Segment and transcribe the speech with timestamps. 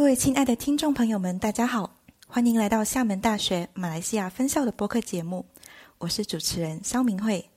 [0.00, 1.94] 各位亲爱的听众朋友们，大家好，
[2.26, 5.44] 欢迎来到厦门大学马来西亚分校的播客节目，
[5.98, 7.50] 我是主持人肖明慧。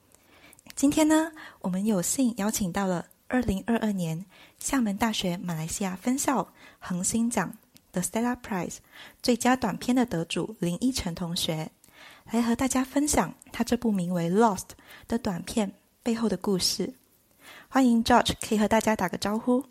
[0.75, 4.25] 今天呢，我们有幸邀请到了二零二二年
[4.59, 6.45] 厦门大学马来西亚分校
[6.79, 7.49] 恒星奖
[7.93, 8.79] The Stella Prize
[9.21, 11.71] 最佳短片的得主林依晨同学，
[12.29, 14.57] 来和大家分享他这部名为《Lost》
[15.07, 15.71] 的短片
[16.03, 16.93] 背后的故事。
[17.69, 19.63] 欢迎 George，可以和大家打个招呼。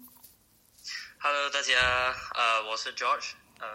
[1.24, 1.78] Hello，大家，
[2.34, 3.30] 呃，我是 George，
[3.60, 3.66] 嗯，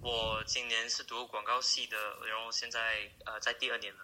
[0.00, 2.80] 我今年是读广告系的，然后现在
[3.26, 4.00] 呃在第二年了。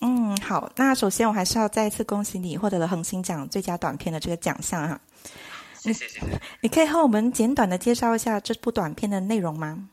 [0.00, 5.00] 嗯，好，那首先我还是要再一次恭喜你获得了恒星奖最佳短片的这个奖项哈。
[5.74, 6.40] 谢谢谢谢。
[6.62, 9.88] 你可以和我们简短的介绍一下这部短片的内容吗？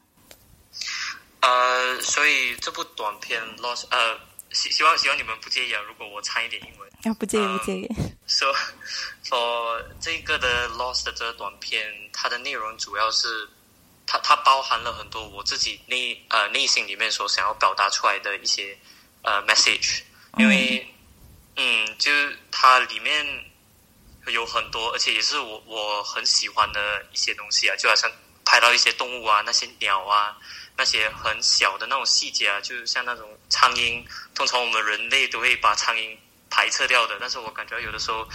[1.40, 4.20] 呃，所以这部短片 Lost，呃，
[4.56, 6.90] 希希望希望你们不介意啊，如果我掺一点英文。
[7.04, 7.88] 要、不介意不介意。
[8.26, 8.48] So
[9.30, 13.48] for 这个的 Lost 的这个短片，它的内容主要是
[14.08, 18.76] 它它包含了很多我自己内呃内心里面所想要表达出来的一些
[19.22, 20.02] 呃 message，
[20.38, 20.88] 因为
[21.58, 23.24] 嗯，就是它里面
[24.28, 28.12] 有很多，而且也是我我很喜欢的一些东西啊，就好像
[28.44, 30.36] 拍到一些动物啊，那些鸟啊，
[30.77, 36.18] 那些很小的那种细节啊，就像那种苍蝇，通常我们人类都会把苍蝇
[36.49, 38.27] 排斥掉的，但是我感觉有的时候，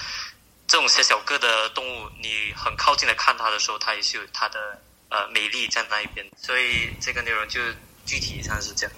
[0.67, 4.81] 这种小小个的动物，你很靠近的看它的时候，它也是有它的
[5.11, 7.61] 呃美丽在那一边，所以这个内容就
[8.07, 8.97] 具体上是这样。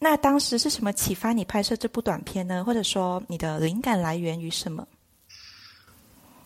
[0.00, 2.62] 那当时是什么启发你拍摄这部短片呢？
[2.64, 4.86] 或者说你的灵感来源于什么？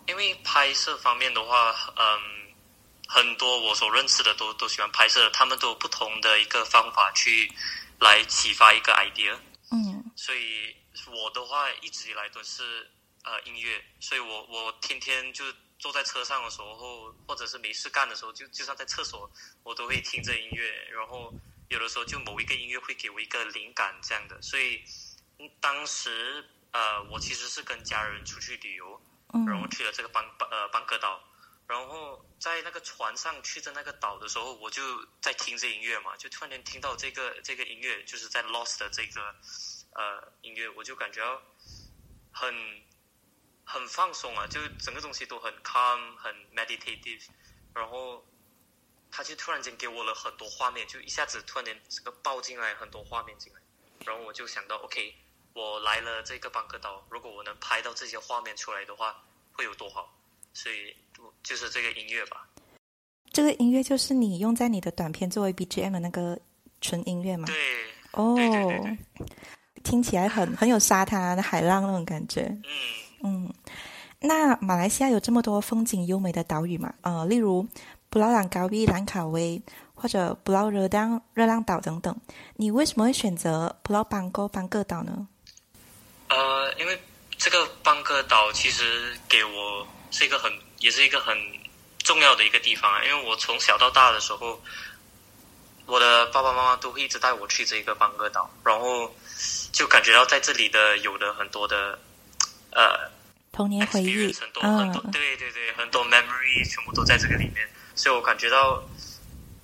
[0.08, 2.18] 因为拍摄方面的话，嗯，
[3.14, 7.52] 很多我所认识的都都喜欢拍摄，他们都有不同的一个方法去
[8.00, 9.38] 来启发一个 idea。
[9.70, 10.74] 嗯所以
[11.10, 12.90] 我的话一直以来都是
[13.24, 15.44] 呃音乐，所以我我天天就
[15.78, 19.30] 坐在车上的时候，或者是没事干的时候，就就算在厕所，
[19.62, 21.34] 我都会听着音乐，然后
[21.68, 24.82] 有的时候就某一个音乐会给我一个灵感这样的，所以
[25.38, 29.00] 嗯当时呃我其实是跟家人出去旅游，
[29.46, 31.20] 然后嗯去了这个邦呃邦克岛，
[31.66, 32.11] 然后
[32.42, 34.82] 在那个船上去的那个岛的时候，我就
[35.20, 39.32] 在听这音乐嘛，就突然间听到这个这个音乐，就是在 Lost 的这个
[39.92, 41.22] 呃音乐，我就感觉
[42.32, 42.52] 很
[43.64, 47.28] 很放松啊，就整个东西都很 calm，很 meditative，
[47.76, 48.26] 然后
[49.12, 53.60] 他就突然间给我了很多画面，就一下子突然间这个爆进来很多画面进来，
[54.04, 55.14] 然后我就想到，OK，
[55.52, 60.18] 我来了这个邦哥岛，如果我能拍到这些画面出来的话，会有多好？
[60.54, 60.94] 所以
[61.42, 62.46] 就是这个音乐吧。
[63.32, 66.38] 这个音乐就是你用在你的短片作为 BGM 的那个
[66.80, 67.46] 纯音乐吗？
[67.46, 67.56] 对，
[68.12, 68.96] 哦
[69.82, 72.42] 听起来很 很有沙滩的海浪那种感觉。
[72.42, 73.54] 嗯，嗯，
[74.20, 76.92] 那马来西亚有这么多风景优美的岛屿嘛？
[77.00, 77.66] 呃，例如
[78.10, 79.60] 布劳朗高比、兰卡威
[79.94, 82.14] 或者布劳热当热浪岛等等，
[82.56, 85.26] 你为什么会选择布劳邦沟邦哥岛呢？
[86.28, 87.00] 呃，因为
[87.38, 91.36] 这个邦哥岛其实给我是一个很，也是一个很
[91.98, 93.02] 重要的一个地方啊。
[93.04, 94.62] 因为我从小到大的时候，
[95.86, 99.12] 我的爸爸妈妈都会一直带我去这个邦哥岛，然后
[99.72, 101.98] 就感觉到在这里的有的很多的
[102.70, 103.10] 呃
[103.50, 108.82] 童年回忆很，多、很多，嗯对对对，很多 memory 全部都在这个里面，所以我感觉到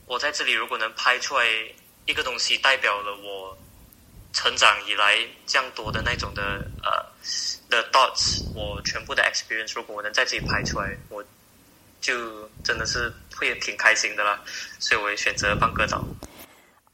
[0.07, 1.47] 我在这里如果能拍出来
[2.07, 3.57] 一个东西，代表了我
[4.39, 5.19] 成长以来
[5.49, 7.05] 这样多的那种的呃
[7.69, 11.25] 的 thoughts，我全部的 experience，如果我能在这里拍出来，我
[12.01, 14.39] 就真的是会挺开心的啦，
[14.79, 16.05] 所以我也选择邦哥岛。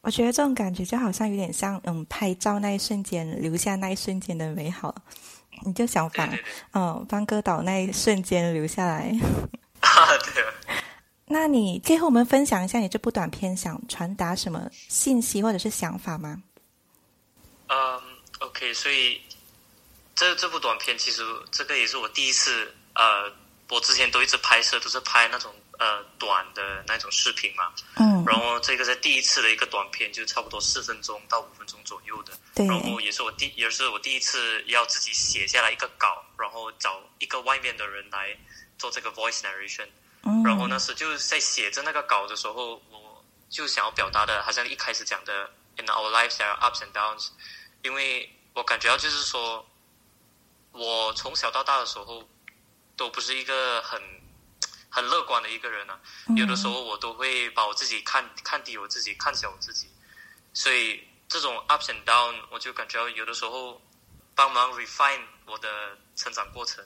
[0.00, 4.94] 我觉得这种感觉就好像有点像，嗯，拍照那一瞬间留下那一瞬间的美好，
[5.66, 6.26] 你就想把，
[6.72, 9.14] 嗯，邦哥岛那一瞬间留下来。
[9.80, 10.50] 啊对啊。
[11.26, 16.42] 那你可以和我们分享一下你这部短片想传达什么信息或者是想法吗？
[17.74, 18.02] 嗯
[18.38, 19.20] ，OK，所以
[20.14, 23.32] 这这部短片其实这个也是我第一次，呃，
[23.68, 38.36] 我之前都一直拍摄都是拍那种呃短的那种视频嘛，嗯，然后这个是第一次的一个短片，就差不多四分钟到五分钟左右的，对，然后也是我第也是我第一次要自己写下来一个稿，然后找一个外面的人来
[38.78, 39.88] 做这个 voice narration，
[40.22, 47.28] 嗯，然后那时就是在写着那个稿的时候，我就想要表达的，好像一开始讲的 “in our lives there are ups and downs”，
[47.84, 49.64] 因为我感觉到就是说，
[50.72, 52.26] 我从小到大的时候
[52.96, 54.00] 都不是一个很
[54.88, 56.36] 很乐观的一个人啊，嗯。
[56.36, 59.86] 有的时候我都会把我自己看看低我自己，看小我自己，
[60.54, 63.80] 所以这种 ups and down，我就感觉到有的时候
[64.34, 66.82] 帮忙 refine 我的成长过程。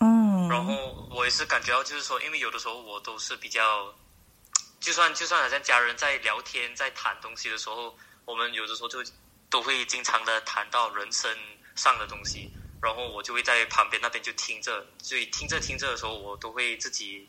[0.00, 3.94] 嗯，然后我也是感觉到，就是说，因为有的时候我都是比较
[4.80, 9.04] 就算就算好像家人在聊天在谈东西的时候，我们有的时候就
[9.52, 11.30] 都会经常的谈到人生
[11.76, 12.50] 上的东西，
[12.80, 17.28] 然后我就会在旁边那边就听着，所以听着听着的时候，我都会自己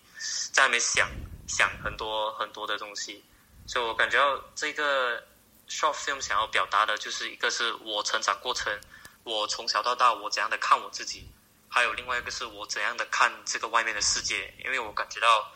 [0.54, 1.10] 在那边想
[1.50, 3.22] 想很多很多的东西，
[3.68, 5.22] 所以我感觉到这个
[5.68, 8.80] short film 想要表达的就是一个是我成长过程，
[9.26, 11.28] 我从小到大我怎样的看我自己，
[11.68, 15.52] 还有另外一个是我怎样的看这个外面的世界，因为我感觉到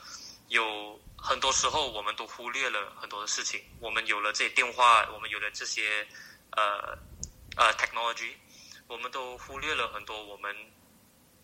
[0.50, 1.00] 有。
[1.20, 3.60] 很多时候，我们都忽略了很多的事情。
[3.80, 6.08] 我们有了这些电话，我们有了这些
[6.58, 6.98] 呃
[7.56, 8.34] 呃 technology，
[8.88, 10.54] 我们都忽略了很多我们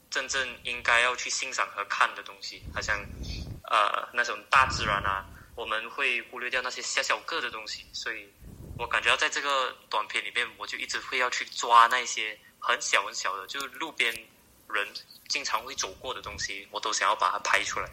[0.09, 2.61] 真正应该要去欣赏和看的东西。
[2.73, 2.99] 好像
[3.69, 5.25] 呃那种大自然啊，
[5.55, 7.85] 我们会忽略掉那些小小个的东西。
[7.93, 8.27] 所以
[8.77, 14.11] 我感觉到在这个短片里面，我就一直会要去抓那些很小很小的，就是路边
[14.69, 14.87] 人
[15.27, 17.87] 经常会走过的东西，我都想要把它拍出来。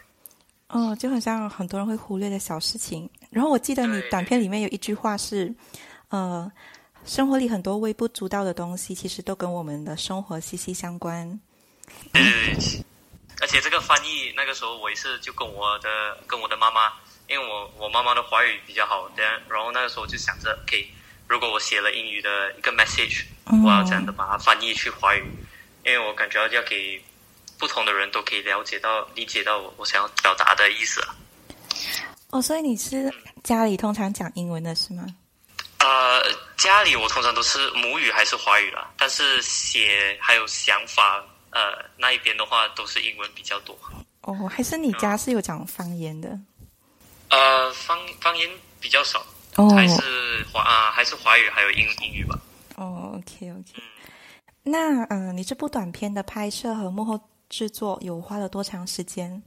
[0.69, 3.11] 哦，就很像很多人会忽略的小事情。
[3.31, 5.53] 然后我记得你短片里面有一句话是，
[6.11, 6.51] 呃，
[7.05, 11.41] 生活里很多微不足道的东西，其实都跟我们的生活息息相关。
[12.13, 12.85] 对对对，
[13.41, 15.89] 而且这个翻译那个时候我也是就跟我的
[16.27, 16.93] 跟我的妈妈，
[17.29, 20.89] 因为我我妈妈的华语比较好，对，然后那个时候就想着，OK，
[21.27, 23.25] 如果我写了英语的一个 message，
[23.65, 25.25] 我要这样的把它翻译去华语，
[25.85, 27.03] 因为我感觉要给。
[27.59, 30.99] 不同的人都可以了解到、理解到我我想要表达的意思。
[32.31, 33.13] 哦，所以你是
[33.45, 35.05] 家里通常讲英文的是吗？
[35.81, 36.23] 呃，
[36.57, 41.61] 家里我通常都是母语还是华语啦，但是写还有想法，呃，
[41.97, 43.77] 那一边的话都是英文比较多。
[44.23, 46.39] 哦，还是你家是有讲方言的？
[47.31, 48.49] 呃，方方言
[48.79, 49.25] 比较少，
[49.75, 52.39] 还是华啊，还是华语还有英英语吧。
[52.77, 53.83] 哦，OK OK。
[54.63, 57.21] 那嗯，你这部短片的拍摄和幕后。
[57.51, 59.43] 制作有花了多长时间？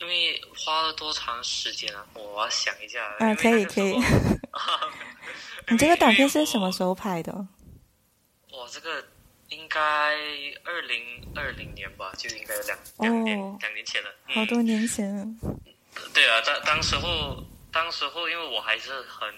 [0.00, 2.06] 因为花了多长时间啊？
[2.14, 3.16] 我要想一下。
[3.18, 3.94] 嗯，可以可以。
[5.68, 7.46] 你这个短片是什么时候拍的？
[8.50, 9.06] 我，这个
[9.50, 9.80] 应该
[10.64, 14.10] 二零二零年吧，就应该两两年两年前了。
[14.26, 15.38] 好多年前。
[16.14, 19.32] 对啊，当当时候，当时候，因为我还是很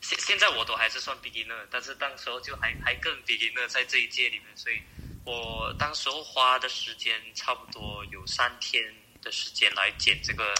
[0.00, 4.80] 现现在我都还是算 beginner，但是当时候就还还更 beginner 在这一届里面，所以。
[5.24, 8.82] 我当时候花的时间差不多有三天
[9.28, 10.54] 的时间来剪这个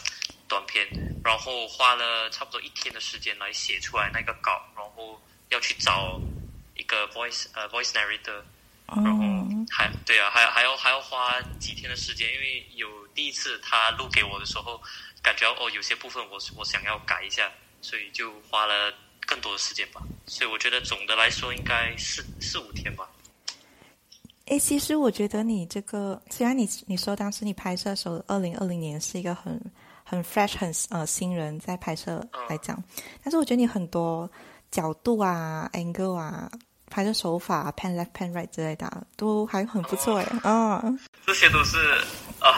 [0.47, 0.87] 短片，
[1.25, 5.19] 然后花了差不多一天的时间来写出来那个稿，然后
[5.49, 6.21] 要去找
[6.77, 8.43] 一个 voice 呃 voice narrator，
[8.87, 9.25] 然后
[9.71, 14.83] 还对啊，还还要还要花几天的时间，因为有第一次他录给我的时候，
[15.23, 17.51] 感觉哦有些部分我我想要改一下，
[17.81, 18.93] 所以就花了
[19.27, 20.03] 更多的时间吧。
[20.27, 23.09] 所以我觉得总的来说应该四四五天吧。
[24.51, 29.61] 哎，其实我觉得你这个，虽然你你说当时你拍摄的时候，二零二零年是一个很
[30.03, 32.83] 很 fresh 很呃新人在拍摄来讲，
[33.23, 34.31] 但是我觉得你很多
[34.71, 36.51] 角度啊、angle 啊、
[36.87, 40.83] 拍摄手法、pan left pan right 之类的都还很不错哎啊。
[41.27, 41.77] 这些都是
[42.41, 42.49] 啊，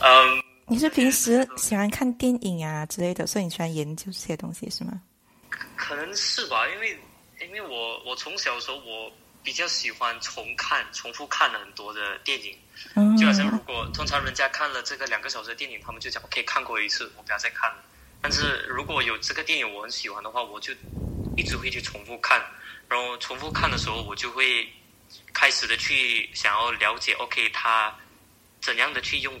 [0.00, 0.42] 嗯。
[0.66, 5.00] 你是平时喜欢看电影啊之类的，所以你喜欢研究这些东西是吗？
[5.76, 6.98] 可能是吧，因为
[7.46, 9.08] 因为我我从小的时候我。
[9.46, 12.58] 比较喜欢重看、重复看了很多的电影，
[13.16, 17.76] 就好像如果通常人家看了这个两个小时的电影，他们就讲 OK 看过一次，我不要再看了。
[18.20, 20.74] 但是如果有这个电影我很喜欢的话，我就
[21.36, 22.44] 一直会去重复看。
[22.88, 24.68] 然后重复看的时候，我就会
[25.32, 27.94] 开始的去想要了解 OK 他
[28.60, 29.40] 怎样的去用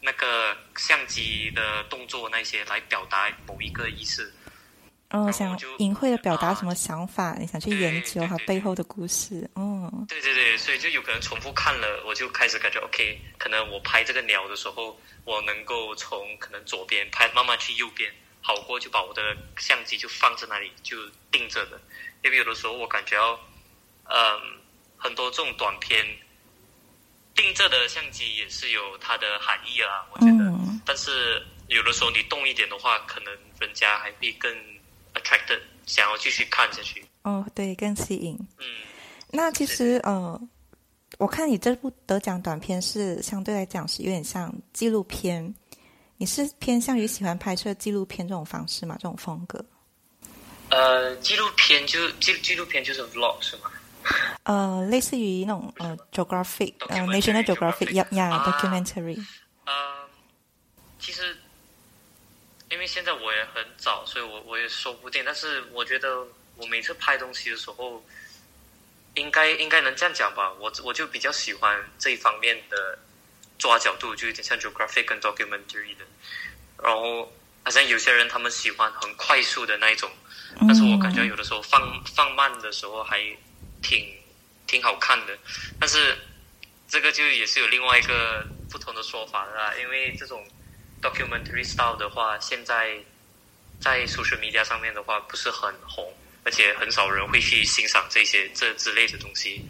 [0.00, 4.32] 那个相机的动作那些来表达某一个意思。
[5.12, 7.36] 哦，想隐晦的表达什么想法？
[7.38, 9.48] 你想去研究它背后的故事？
[9.54, 13.20] 哦，对对对，所以就有可能重复看了，我就开始感觉 OK。
[13.38, 20.96] 可能我拍这个鸟的时候，我能够从可能左边拍，慢慢去右边，好过就把我的相机就放在那里就
[21.30, 21.78] 定着的。
[22.24, 23.38] 因为有的时候我感觉到，
[24.04, 24.40] 嗯，
[24.96, 26.06] 很多这种短片
[27.34, 30.50] 定着的相机也是有它的含义啊，我觉得。
[30.86, 34.50] 但是有的时候你动一点的话，可能人家还会更。
[35.22, 37.04] attracted，想要继续看下去。
[37.22, 38.36] 哦，对，更吸引。
[38.58, 38.66] 嗯，
[39.30, 40.40] 那其实呃，
[41.18, 45.54] 我看你这部得奖短片是相对来讲是有点像纪录片。
[46.16, 48.96] 你是偏向于喜欢拍摄纪录片这种方式吗？
[48.98, 49.64] 这种风格？
[50.70, 53.70] 呃，纪录片就纪纪录片就是 vlog 是吗？
[54.44, 59.16] 呃，类似于那种呃 geographic，呃 national geographic，yeah，documentary。
[59.64, 59.72] 呃，
[60.98, 61.36] 其实。
[62.72, 65.22] 因为现在我也很早，所以我我也说不定。
[65.26, 66.26] 但是我觉得
[66.56, 68.02] 我每次拍东西的时候，
[69.14, 70.50] 应该应该能这样讲吧。
[70.54, 72.98] 我我就比较喜欢这一方面的
[73.58, 76.06] 抓角度，就有点像 geographic 跟 documentary 的。
[76.82, 77.30] 然后
[77.62, 80.10] 好像有些人他们喜欢很快速的那一种，
[80.60, 83.20] 但是我感觉有的时候放放慢的时候还
[83.82, 84.16] 挺
[84.66, 85.38] 挺好看的，
[85.78, 86.16] 但是
[86.88, 90.42] 这个就也是有另外一个不同的说法的啦，因为这种
[91.02, 92.96] documentary style 的话，现在
[93.80, 96.10] 在 social media 上面的话不是很红，
[96.44, 99.66] 而且很少人会去欣赏这些这之类的东西。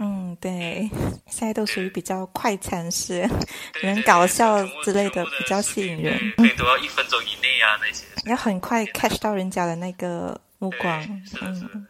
[0.00, 0.88] 嗯，对，
[1.26, 3.28] 现在都属于比较快餐式，
[3.72, 8.04] 对人搞笑之类的比较吸引人对，都要一分钟以内啊那些。
[8.26, 11.86] 要很快 catch 到人家的那个目光嗯，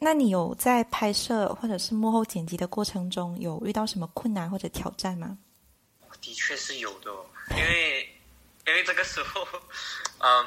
[0.00, 5.38] 那你有在拍摄或者是幕后剪辑的过程中有遇到什么困难或者挑战吗？
[6.20, 8.18] 的确是有的、哦，因为
[8.66, 9.46] 因为这个时候，
[10.20, 10.46] 嗯，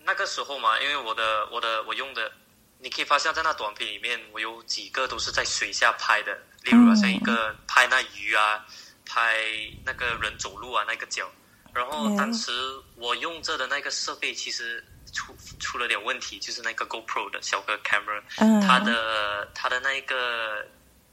[0.00, 2.30] 那个时候嘛，因为我的我的我用的，
[2.78, 6.32] 你可以发现，在那短片里面，我有几个都是在水下拍的，
[6.62, 8.66] 例如好像一个拍那鱼啊，
[9.06, 9.42] 拍
[9.84, 11.30] 那个人走路啊那个脚，
[11.72, 12.52] 然后嗯当时
[12.96, 20.66] 我用着的那个设备其实出出了点问题，就是那个 GoPro 的小个 camera，嗯，它的它的那一个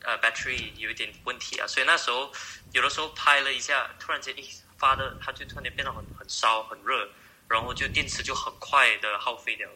[0.04, 2.32] 呃 battery 有一点问题啊，所以那时候
[2.74, 4.50] 有的时候拍了一下，突然间一
[4.82, 7.08] 发的，它就突然间变得很很烧很热，
[7.48, 9.76] 然后就电池就很快的耗费掉了。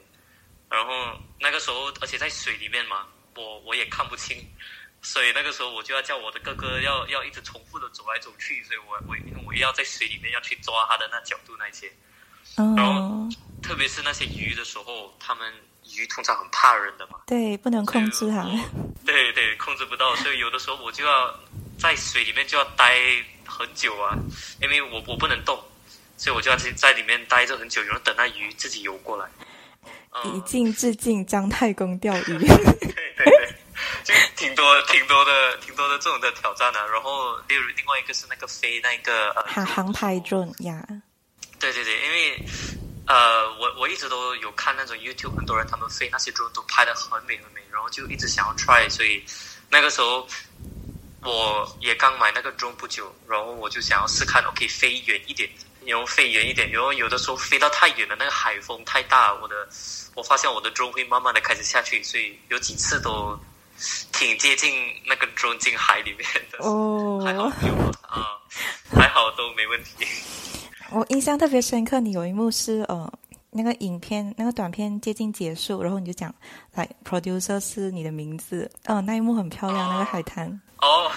[0.67, 0.91] 然后
[1.39, 4.43] 那个时候，而且在水里面嘛，我我也看不清，
[5.03, 11.91] 所以那个时候我就要叫我的哥哥要要一直重复的走来走去，所以我我因为我要在水里面要去抓它的那角度那些。
[12.57, 15.53] 然哦后，特别是那些鱼的时候，他们
[15.97, 18.43] 鱼通常很怕人的嘛，对，不能控制它。
[19.05, 21.39] 对对，控制不到，所以有的时候我就要
[21.77, 22.95] 在水里面就要待
[23.45, 24.17] 很久啊，
[24.61, 25.57] 因为我我不能动，
[26.17, 29.29] 所以我就要在在里面待着很久，然后等那鱼自己游过来。
[30.23, 32.23] 以嗯，镜致敬姜太公钓鱼。
[32.39, 33.55] 对对对，
[34.03, 36.85] 就挺多挺多的挺多的这种的挑战啊。
[36.87, 40.85] 然后例如另外一个是那个飞那个呃航航拍 drone 呀，
[41.59, 42.45] 对对对，因为
[43.07, 49.21] 呃，我我一直都有看那种 YouTube，很多人他们飞那些 drone 都拍的很美很美，然后就一直想要 try，所以
[49.69, 50.25] 那个时候
[51.25, 55.49] 我也刚买那个 drone 不久，然后我就想要试看我可以飞远一点，
[55.85, 59.67] 然后飞远一点，然后有的时候飞到太远了，那个海风太大，我的
[60.13, 63.37] 我发现我的 drone 会慢慢的开始下去，所以有几次都
[64.13, 64.73] 挺接近
[65.05, 66.59] 那个 drone 进海里面的，
[67.25, 67.73] 还好有
[68.07, 68.37] 啊，
[68.95, 70.05] 还好都没问题。
[70.91, 73.11] 我印象特别深刻，你有一幕是呃，
[73.57, 76.33] 那个影片那个短片接近结束，然后你就讲，
[76.73, 81.09] 来 producer 是你的名字，哦、那一幕很漂亮，那个海滩，哦。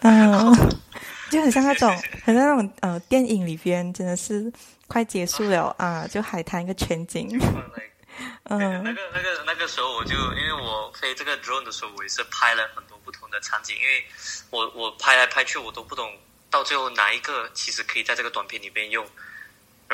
[0.00, 0.54] 嗯，
[1.30, 1.90] 就很像那种
[2.24, 4.50] 很像那种呃电影里边，真的是
[4.86, 7.28] 快结束了啊，就海滩一个全景，
[8.48, 8.58] 嗯。
[8.58, 14.04] 那个那嗯个那个那个时候，我就因为我飞这个 drone 的时候，我也是拍了很多不同的场景，因为
[14.48, 16.10] 我我拍来拍去，我都不懂
[16.50, 19.06] 到最后哪一个其实可以在这个短片里面用。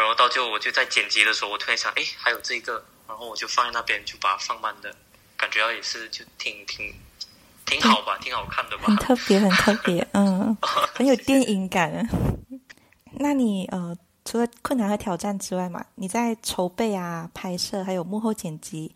[0.00, 4.94] 然后到最后，我就在剪辑的时候，我突然想，哎，还有这个，然后我就放在那边，就把它放慢的，
[5.36, 6.94] 感觉到也是就挺挺
[7.66, 8.96] 挺好吧，挺好看的吧很。
[8.96, 12.08] 特别，很特别， 嗯，很有电影感。
[13.12, 18.94] 那你呃，除了困难和挑战之外嘛，你在筹备啊、拍摄还有幕后剪辑，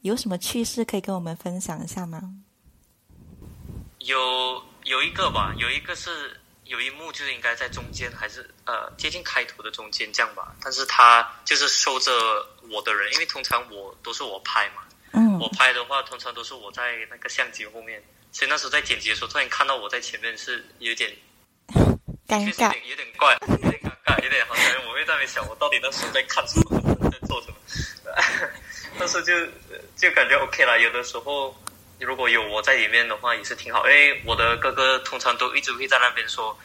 [0.00, 2.34] 有什么趣事可以跟我们分享一下吗？
[4.00, 6.39] 有有一个吧，有一个是
[6.70, 10.54] 有一幕就是应该在中间，还是呃接近开头的中间这样吧。
[10.62, 12.12] 但是他就是收着
[12.70, 18.00] 我的人，因为通常我都是我拍嘛，嗯我拍的话通常都是我在那个相机后面，
[18.30, 21.10] 所以那时候在剪辑的时候，突然看到我在前面是有点
[22.28, 27.56] 尴确实有尬，点有点怪， 有点尴尬，有点好像我会在那边想，我到底那时候在看什么，在做什么。
[28.96, 29.34] 但是就
[29.96, 31.52] 就感觉 OK 了，有的时候
[32.00, 36.58] 如果有我在里面的话也是挺好，因为我的哥哥通常都一直会在那边说，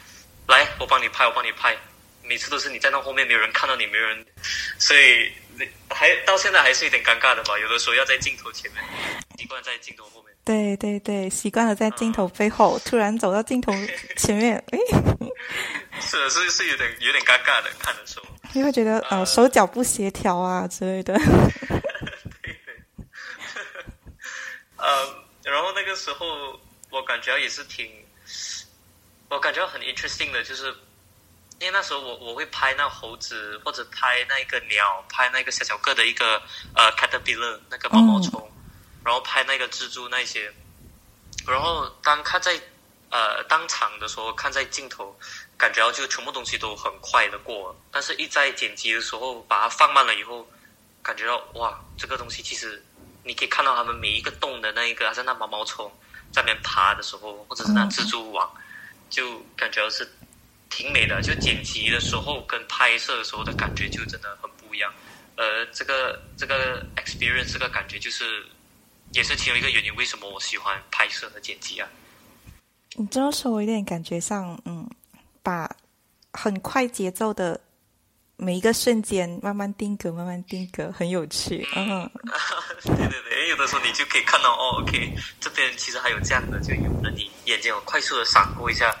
[0.48, 1.76] 来我帮你拍，我帮你拍，
[2.22, 4.26] 每次都是你在那后面没有人看到你，没有人，
[4.78, 5.30] 所以
[5.90, 8.82] 还到现在还是有点尴尬的吧，有的时候要在镜头前面，
[9.38, 10.34] 习惯在镜头后面。
[10.44, 13.72] 对对 对，习惯了在镜头背后，突然走到镜头
[14.16, 14.78] 前面，诶，
[16.00, 18.26] 是的是是有点有点尴尬的，看的时候。
[18.52, 21.14] 你会觉得呃手脚不协调啊之类的。
[22.42, 22.74] 对 对，
[24.76, 26.58] 呃，然后那个时候
[26.90, 27.88] 我感觉也是挺，
[29.28, 30.66] 我感觉很 interesting 的，就是
[31.60, 36.42] 因为那时候我我会拍那猴子或者拍那个鸟，拍那个小小个的一个
[36.74, 38.50] 呃 caterpillar 那个毛毛虫，
[39.04, 40.52] 然后拍那个蜘蛛那些，
[41.46, 42.60] 然后当看在
[43.10, 45.16] 呃当场的时候，看在镜头，
[45.56, 50.44] 感觉到就全部东西都很快的过，但是一在剪辑的时候把它放慢了以后。
[51.02, 52.84] 感觉到哇，这个东西其实
[53.26, 55.90] 你可以看到它们每一个洞的那一个，好像那毛毛虫
[56.32, 58.48] 在那边爬的时候，或者是那蜘蛛网，
[59.10, 60.08] 就感觉是
[60.70, 64.92] 挺美的，就剪辑的时候跟拍摄的时候的感觉就真的很不一样。
[65.36, 68.46] 呃，这个这个 experience 这个感觉就是
[69.12, 71.88] 也是其中一个原因，为什么我喜欢拍摄和剪辑啊？
[72.94, 74.88] 你这么说，我有点感觉上，嗯，
[75.42, 75.70] 把
[76.32, 77.60] 很快节奏的
[78.38, 81.66] 每一个瞬间慢慢定格，慢慢定格，很有趣。
[81.74, 82.10] 嗯，
[82.84, 88.94] 对 对对，有的时候你就可以看到，哦，OK，这边其实还有这样的，就有的你眼睛有快速的闪过一下，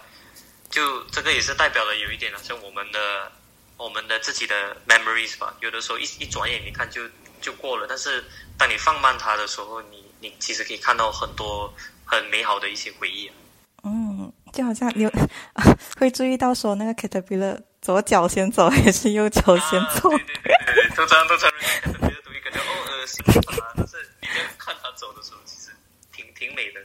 [0.70, 3.30] 就这个也是代表了有一点，像我们的
[3.76, 5.54] 我们的自己的 memories 吧。
[5.60, 7.02] 有的时候一一转眼你看就
[7.42, 8.24] 就过了，但是
[8.56, 11.72] 当你放慢它的时候，你你其实可以看到很多
[12.06, 13.30] 很美好的一些回忆。
[13.84, 15.06] 嗯，就好像你
[16.00, 20.10] 会注意到说那个 caterpillar 左脚先走还是右脚先走？
[20.10, 21.54] 对对对对，都这样都这样。
[21.84, 23.24] caterpillar 都会感觉哦恶心
[23.62, 25.70] 啊，但是你在看它走的时候，其实
[26.10, 26.80] 挺挺美的。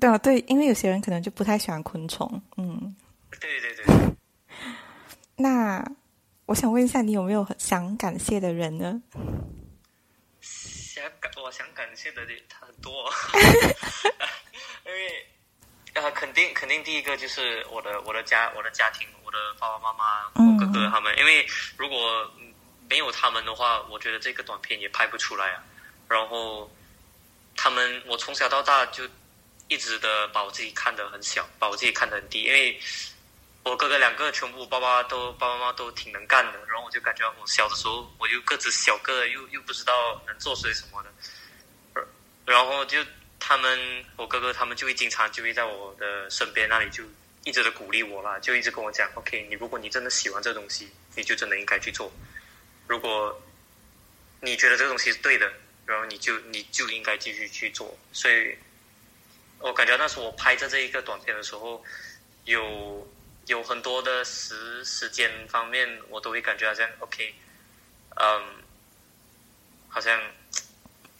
[0.00, 2.42] 对啊，对，因为有些人可能就不太喜欢昆虫。
[2.56, 2.96] 嗯，
[3.38, 3.84] 对对对。
[5.36, 5.88] 那
[6.46, 9.00] 我想问一下，你有没有想感谢的人呢？
[10.40, 13.08] 想感，我想感谢的人很多，
[14.86, 15.24] 因为。
[15.96, 21.16] 啊，肯定肯定，第一个就是我的我的家我的家庭，我的爸爸妈妈、我哥哥他们。
[21.18, 22.30] 因为如果
[22.88, 25.62] 没有他们的话，我觉得这个短片也拍不出来啊。
[26.08, 26.70] 然后
[27.54, 29.04] 他们，我从小到大就
[29.68, 32.42] 一直的把我自己看得很小，把我自己看得很低。
[32.44, 32.80] 因为
[33.62, 42.06] 我哥哥两个全部爸爸都爸爸妈妈都挺能干的，然后我就感觉我小的时候我就个子小个，又又不知道能做些什么的，
[42.46, 42.98] 然后就。
[43.38, 47.04] 他们，我哥哥他们就会经常就会在我的身边那里就
[47.46, 52.10] 一直的鼓励我啦，就一直跟我讲，OK，你如果你真的喜欢这东西，你就真的应该去做。
[52.88, 53.40] 如果
[54.40, 55.48] 你觉得这个东西是对的，
[55.86, 57.96] 然后你就你就应该继续去做。
[58.12, 58.58] 所以，
[59.60, 61.84] 我感觉那时候我拍着这一个短片的时候，
[62.46, 63.08] 有
[63.46, 67.32] 有很多的时时间方面，我都会感觉好像 OK，
[68.16, 68.42] 嗯，
[69.88, 70.20] 好像。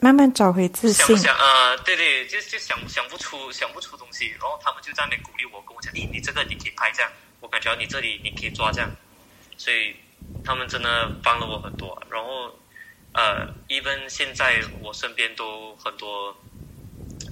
[0.00, 1.04] 慢慢找回自信。
[1.04, 8.90] 想不想呃，对对，就就想想不出想不出东西，然后他们就在那边鼓励我，跟我讲：“你你这个你可以拍这样，我感觉你这里你可以抓这样。”
[9.56, 9.96] 所以
[10.44, 12.00] 他们真的帮了我很多。
[12.11, 12.54] 然后
[13.12, 16.37] 呃，even 现在我身边都很多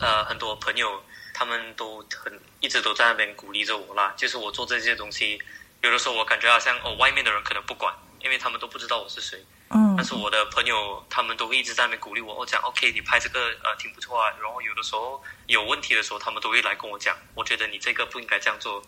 [0.01, 1.03] 呃很多朋友，
[1.35, 4.15] 他们都很一直都在那边鼓励着我啦。
[4.17, 5.39] 就是我做这些东西，
[5.83, 9.45] 有的时候我感觉好像哦，外面的人可能不管，因为他们都不知道我是谁。
[9.75, 14.31] 嗯，但是我的朋友他们都会一直在那边鼓励我，我讲 OK，你拍这个呃挺不错啊。
[14.41, 18.81] 然后有的时候有问题的时候，他们都会来跟我讲，我觉得你这个不应该这样做，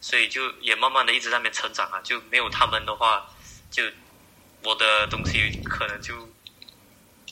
[0.00, 2.00] 所以就也慢慢的一直在那边成长啊。
[2.02, 3.26] 就没有他们的话，
[3.70, 3.82] 就
[4.64, 6.14] 我的东西可能就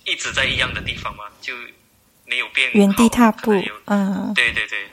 [0.04, 1.54] 一直在一样的地方嘛，就
[2.26, 3.52] 没有变，原地踏步。
[3.86, 4.90] 嗯，对对对。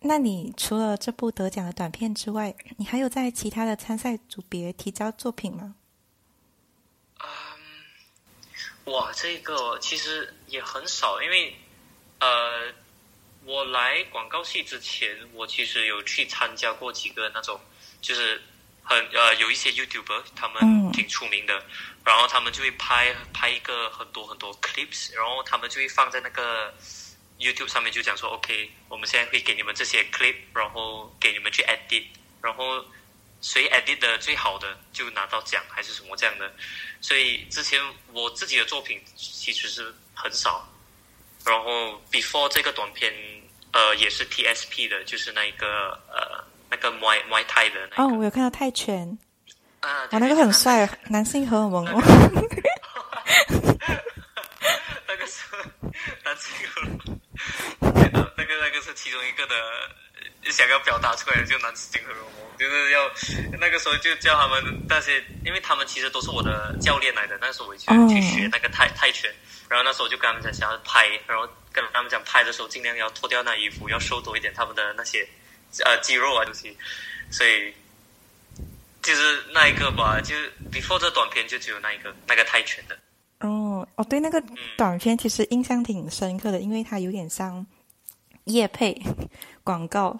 [0.00, 5.76] 那你除了这部得奖的短片之外，你还有在其他的参赛组别提交作品吗？
[8.84, 11.56] 哇，这个其实也很少，因为
[12.20, 12.72] 呃，
[13.44, 17.58] 我来广告系之前，我其实有去参加过几个那种，
[18.02, 18.42] 就是
[18.82, 21.64] 很呃有一些 YouTuber 他们挺出名的，
[22.04, 26.74] 然后他们就会拍拍一个很多很多 clips，然后他们就会放在那个
[27.38, 32.04] YouTube 上面，就讲说 OK，我们现在会给你们这些 clip，然后给你们去 edit，
[32.42, 32.84] 然后。
[33.44, 36.50] 谁 edit 的最好的就拿到奖还是什么这样的，
[37.02, 37.78] 所以之前
[38.10, 40.66] 我自己的作品其实是很少，
[41.44, 43.12] 然后 before 这个短片
[43.72, 48.02] 呃也是 TSP 的，就是那个呃那个 My My 泰的那个。
[48.02, 49.18] 哦，我有看到泰拳。
[49.80, 52.02] 啊，我那个很帅，男性荷尔蒙哦。
[55.06, 55.44] 那个是
[56.24, 57.20] 男性荷尔蒙，
[58.38, 59.54] 那个那个是其中一个的。
[60.50, 62.28] 想要表达出来的就男子金和龙，
[62.58, 63.10] 就是要
[63.58, 67.38] 那个时候就叫他们那些，因为他们其实都是我的教练来的。
[67.40, 69.32] 那时候我就去学那个泰泰拳，
[69.68, 75.26] 然后那时候我就跟他们讲想要拍，然后跟他们讲拍的时候尽量要脱掉那衣服，要收多一点他们的那些
[75.84, 76.76] 呃肌肉啊东西。
[77.30, 77.72] 所以
[79.02, 82.96] 就是那一个吧，就是 before 这短片就只有那一个那个泰拳的。
[83.40, 84.42] 哦哦，对，那个
[84.76, 87.66] 短片其实印象挺深刻的，因为它有点像。
[88.44, 89.00] 叶配
[89.64, 90.16] 广告，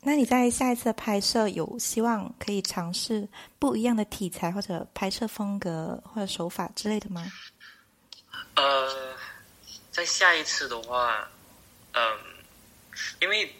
[0.00, 7.24] 那你在下一次的拍摄有希望可以尝试不一样的题材或者拍摄风格或者手法之类的吗？
[8.56, 9.14] 呃，
[9.92, 11.28] 在下一次的话，
[11.92, 12.02] 嗯，
[13.20, 13.54] 因为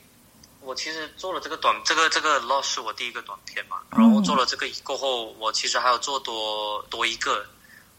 [0.61, 7.47] 我其实做了这个短，这个这个 loss 是我第一个短片嘛，然后做了这个过后，我其实还有做多多一个，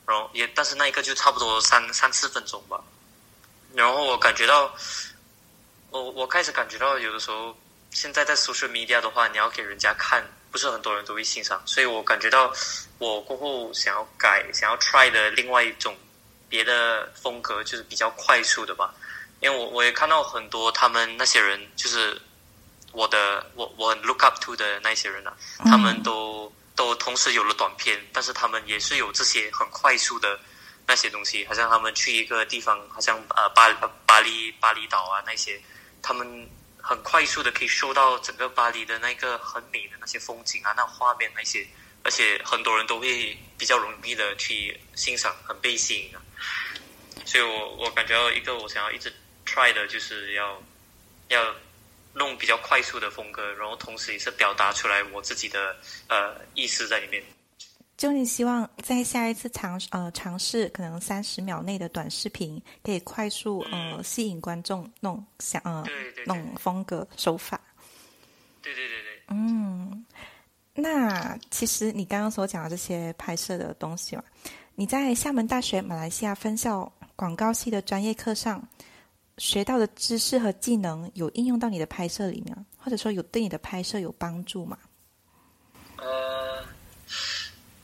[0.06, 2.84] 然后也但是那一个就差不多三三四分钟吧，
[3.74, 4.70] 然后我感觉到。
[5.94, 7.56] 我我开始感觉到有的时候，
[7.92, 12.52] 现在在 social media 的话，你要给人家看，不是很多人都会欣赏，所以我感觉到
[12.98, 15.96] 我过后想要改，想要 try 的另外一种
[16.50, 18.92] 别的风格，就是比较快速的吧。
[19.40, 22.20] 因为我我也看到很多他们那些人，就是
[22.92, 30.40] 我的我我 look up to 的那些人啊，他们都都同时有了短片，但是他们也是有这些很快速的
[30.88, 33.72] 那些东西，好像他们去一个地方，好像呃巴
[34.08, 35.62] 巴黎巴厘岛啊那些，
[36.04, 41.66] 他们很快速的可以收到整个巴黎的那个很美的那些风景啊，那画面那些，
[42.04, 46.22] 而且很多人都会比较容易的去欣赏，很被吸引啊。
[47.26, 49.12] 所以我我感觉到一个我想要一直。
[49.46, 50.64] try 的就是要
[51.28, 51.54] 要
[52.14, 55.76] 弄比较快速的风格，然后同时也是表达出来我自己的
[56.08, 57.22] 呃意思在里面。
[58.04, 65.86] 就你希望在下一次尝呃尝试可能三十秒内的短视频，可以快速呃吸引观众，弄想呃
[66.26, 67.62] 弄风格手法。
[68.62, 69.24] 对对对对。
[69.30, 70.06] 嗯，
[70.74, 74.24] 那其实你刚刚所讲的这些拍摄的东西嘛，
[74.76, 78.62] 你在厦门大学马来西亚分校广告系的专业课上。
[79.38, 84.78] 学到的知识和技能有应用到你的拍摄里面，或者说有对你的拍摄有帮助吗？
[85.96, 86.04] 呃，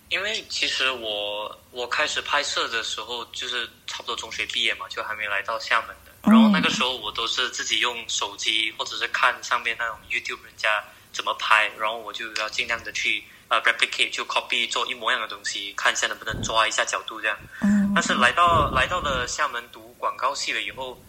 [0.10, 6.12] 因为其实我我开始拍摄的时候就是差不多中学毕业嘛，就还没来到厦门的。
[6.24, 17.38] 然后那个时候我都是自己用手机或者是看上面那种 YouTube 人家怎么拍，然后我就要尽量的去呃 replicate 就 copy 做一模一样的东西，看一下能不能抓一下角度这样。
[17.62, 17.92] 嗯。
[17.94, 21.02] 但是来到来到了厦门读广告系了以后。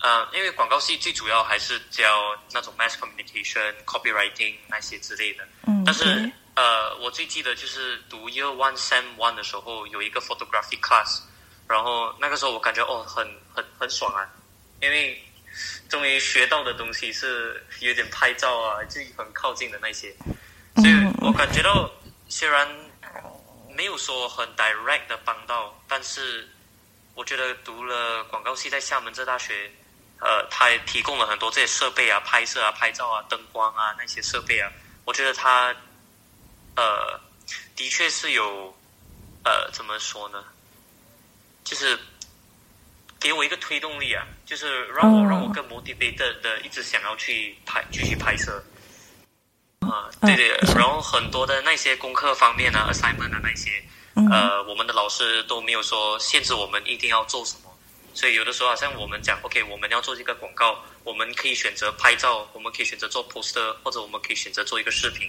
[0.00, 5.42] 呃，因为广告系最主要还是教那种 mass communication、copywriting 那些之类的。
[5.66, 5.82] 嗯。
[5.84, 11.20] 但是呃，我最记得就是读 year one sem one 的时候，有一个 photography class，
[11.68, 14.26] 然后那个时候我感觉哦，很很很爽啊，
[14.82, 15.22] 因为
[15.88, 20.12] 终于学到的东西是有点拍照啊，就很靠近的那些，
[20.74, 21.88] 所以我感觉到
[22.28, 22.68] 虽然
[23.76, 26.48] 没有说很 direct 的帮到，但是
[27.14, 29.70] 我觉得读了广告系在厦门这大学。
[30.20, 34.68] 呃，他提供了很多这些设备啊，拍摄啊、拍照啊、灯光啊那些设备啊，
[35.04, 35.72] 我觉得他，
[36.78, 37.20] 呃，
[37.74, 38.72] 的确是有，
[39.42, 40.44] 呃，怎么说呢？
[41.64, 41.98] 就是
[43.18, 48.62] 给我一个推动力啊，就是让我让我更 motivated 的一直想要去拍继续拍摄。
[49.80, 53.82] 啊，对对，然后很多的那些功课方面呢，assignment 啊那些，
[54.30, 57.76] 呃，我们的老师都没有说限制我们一定要做什么。
[58.14, 65.28] 所以有的时候，好像我们讲，OK，我们要做这个广告，我们可以选择拍照，我们可以选择做 poster，或者我们可以选择做一个视频。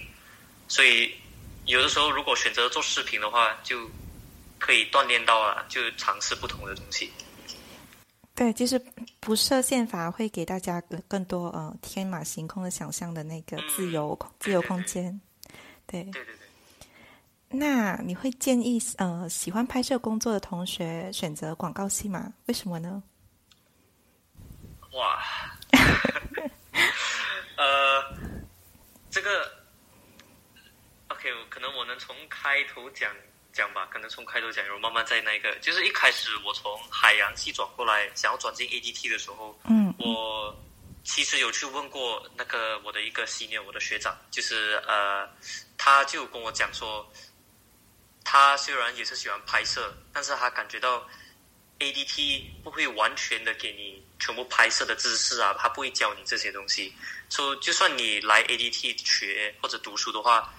[0.68, 1.12] 所以
[1.66, 3.88] 有的时候，如果选择做视频的话，就
[4.58, 7.10] 可以锻炼到啊，就尝试不同的东西。
[8.34, 8.78] 对，就是
[9.20, 15.20] 不设限法会给大家更多呃天马行空的想象的那个自由自由空间。
[15.86, 16.34] 对对对。
[17.52, 22.32] 那你会建议呃喜欢拍摄工作的同学选择广告系吗？
[22.46, 23.02] 为什么呢？
[24.92, 25.20] 哇，
[27.58, 28.16] 呃，
[29.10, 29.50] 这个
[31.20, 33.14] OK，可能我能从开头讲
[33.52, 40.58] 讲吧，可能从开头讲，然后慢慢在那个，就是一开始我从海洋系转过来，想要转进 ADT 的时候，嗯，我
[41.04, 45.28] 其实有去问过那个我的一个 senior，我的学长，就是呃，
[45.76, 47.06] 他就跟我讲说。
[48.22, 51.04] 他虽然也是喜欢拍摄，但是他感觉到
[51.80, 56.94] A D T 不会完全的给你全部拍摄的知识啊，他不会教你这些东西。
[57.28, 60.54] 说就算你来 A D T 学或者读书的话，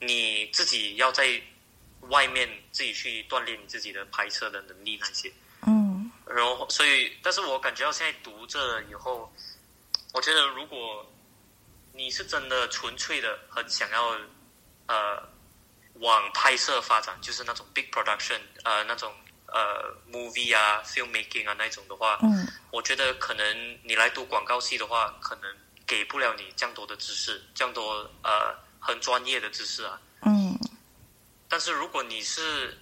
[0.00, 1.40] 你自己要在
[2.08, 5.32] 外面自己去锻炼你自己的拍摄的能力那些。
[5.66, 6.10] 嗯。
[6.26, 9.32] 然后，所以，但是我感觉到现在读这以后，
[10.12, 11.10] 我觉得如果
[11.92, 14.16] 你是真的纯粹的很想要，
[14.86, 15.28] 呃。
[16.00, 19.12] 往拍摄发展，就是那种 big production，呃，那种
[19.46, 25.52] 呃 movie 啊，filmmaking 啊那种的话，嗯，我觉得可能你来读广告系的话，可能
[25.88, 30.58] 给不了你这样多的知识，这样多呃很专业的知识啊，嗯。
[31.48, 32.78] 但是如果你是，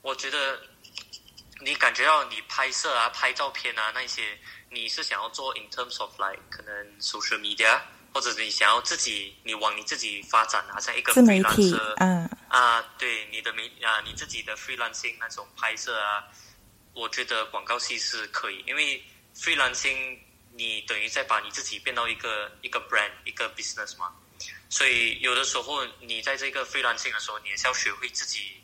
[0.00, 0.60] 我觉得
[1.60, 4.38] 你感觉到你拍摄啊、拍照片啊那些，
[4.70, 7.80] 你是想要做 in terms of like 可能 social media。
[8.14, 16.22] 或者你想要自己，你往你自己发展，啊像一个自媒体，嗯啊，对你的媒啊，你自己的 freelancing 那种拍摄啊，
[16.92, 19.02] 我觉得广告系是可以，因为
[19.34, 20.18] freelancing
[20.52, 24.12] 你等于在把你自己变到一个一个 brand 一个 business 嘛，
[24.72, 28.56] 所以有的时候你在这个 freelancing 的时候，你也是要学会自己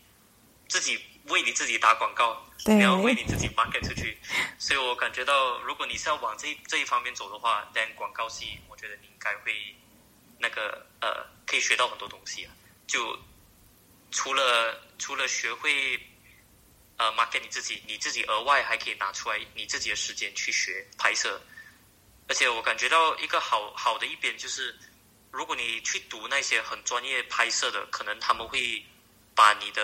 [0.66, 4.16] 自己为你自己打广告，你要为你自己 market 出去。
[4.58, 9.52] 所以我感觉到，如果你是要往这这一方面走的话，但广告系，我觉得你应该会
[10.38, 12.54] 那个呃，可以学到很多东西啊。
[12.86, 13.14] 就
[14.10, 16.00] 除了除了学会
[16.96, 21.38] 呃 market 你自己，你自己额外还可以拿出来你自己的时间去学拍摄。
[22.28, 24.74] 而且我感觉到一个好好的一边就是，
[25.30, 28.82] 如果你去读那些很专业拍摄的，可能他们会
[29.34, 29.82] 把你的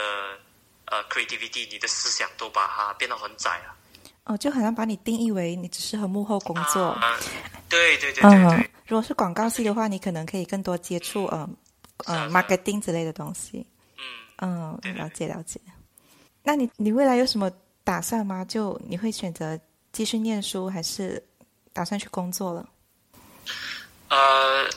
[0.86, 3.76] 呃 creativity、你的思想都把它变得很窄啊。
[4.24, 6.98] 哦，就好像把你定义为你只适合幕后工作。
[7.68, 8.70] 对对对对对。
[8.86, 11.48] 如果是广告系的话，你可能可以更多接触呃
[12.06, 13.66] 呃 marketing 之类的东西。
[14.38, 15.60] 嗯嗯，了解了解。
[16.42, 17.50] 那你你未来有什么
[17.82, 18.44] 打算吗？
[18.44, 19.58] 就你会选择
[19.92, 21.22] 继续念书还是？
[21.74, 22.68] 打算去工作了。
[24.10, 24.70] 呃，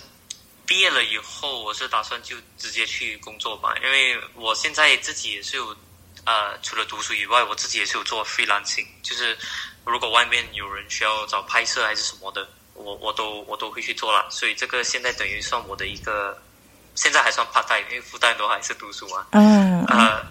[0.68, 5.76] 毕业了以后，我是打算就直接去工作吧，因为我现在自己也是有，
[6.26, 9.36] 呃，除了读书以外，我自己也是有做 freelancing，就是
[9.86, 14.28] 如果外面有人需要找拍摄还是什么的，我我都我都会去做了。
[14.30, 16.38] 所以这个现在等于算我的一个，
[16.96, 19.26] 现在还算 part time，因为负担都还是读书嘛。
[19.32, 19.86] 嗯。
[19.86, 20.22] 呃，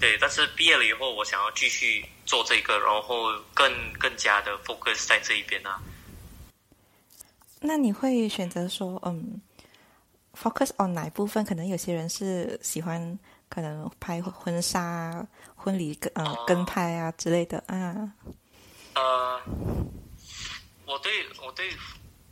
[0.00, 5.74] 对，但是毕业了以后，我想要继续做这个，然后更更加的 focus 在这一边呢。
[7.62, 9.38] 那你会选择说，嗯
[10.42, 11.44] ，focus on 哪部分？
[11.44, 18.12] 可能有些人是喜欢，可能拍婚纱、婚礼跟呃跟拍啊之类的啊。
[18.94, 19.40] 呃，
[20.86, 21.70] 我对我对，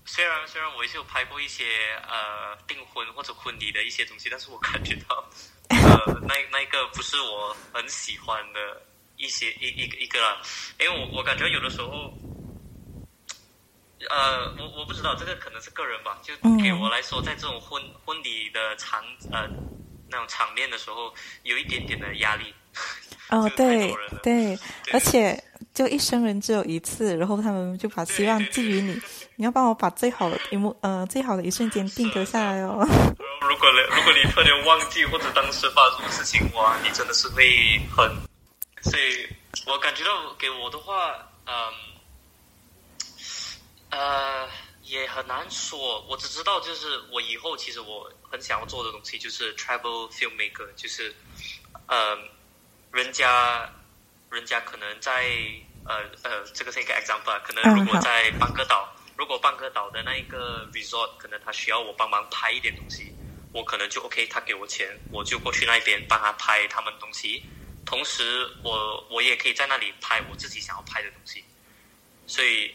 [0.04, 1.64] 虽然虽然我也是有拍过一些
[2.02, 5.24] 呃订婚或者婚礼的一些东西，但是我感觉到，
[5.70, 8.82] 呃，那那个不是我很喜欢的
[9.16, 10.40] 一些一一个一个啦，
[10.80, 12.12] 因为我我感觉有的时候。
[14.08, 16.18] 呃，我我不知道这个可能是个人吧。
[16.22, 16.32] 就
[16.62, 19.48] 给我来说，在这种婚婚礼的场呃
[20.08, 22.54] 那种场面的时候，有一点点的压力。
[23.30, 24.58] 哦， 对对，
[24.92, 25.42] 而且
[25.74, 29.00] 就一生人只有一次，然后他们就把希望寄予你，
[29.36, 32.78] 你要帮我把最好的一幕呃最好的一瞬间定格下来哦。
[33.48, 38.08] 如果如果你突然忘记或者当时发生什么事情，哇，你真的是会很。
[38.82, 39.28] 所以
[39.66, 41.14] 我感觉到给我的话，
[41.46, 41.52] 嗯。
[43.90, 44.48] 呃，
[44.82, 46.04] 也很难说。
[46.08, 51.14] 我只知道，就是我以后其实我很想要做的东西就是 travel filmmaker，就是，
[51.86, 52.18] 呃，
[52.92, 53.66] 人家，
[54.30, 55.24] 人家可能在
[55.84, 63.10] 呃呃，这个是一个 example，可能如果在邦哥岛，如果邦哥岛的那一个 resort，可能他需要我帮忙拍一点东西，
[63.54, 67.42] 我可能就 OK，他给我钱，我就过去那边帮他拍他们东西，
[67.86, 71.42] 同时我我也可以在那里拍我自己想要拍的东西，
[72.26, 72.74] 所以。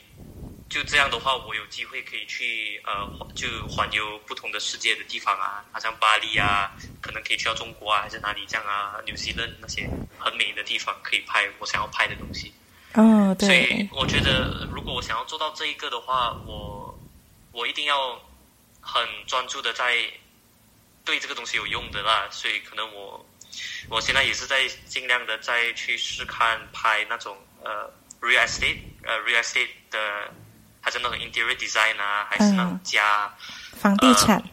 [0.74, 12.52] 就这样的话，我有机会可以去呃，就环游不同的世界的地方啊，好像巴黎啊，可能可以去到中国啊，还是哪里这样啊，纽西兰那些很美的地方可以拍我想要拍的东西。
[12.94, 13.48] 嗯，对。
[13.48, 17.00] 所以我觉得，如果我想要做到这一个的话，我
[17.52, 18.20] 我一定要
[18.82, 19.96] 很专注的在
[21.06, 22.28] 对这个东西有用的啦。
[22.32, 23.24] 所以可能我
[23.90, 30.34] 我现在也是在尽量的再去试看拍那种呃 real estate 呃 real estate 的。
[30.94, 33.36] 还是那种 interior design 啊，还是那种家
[33.80, 34.44] 房地产，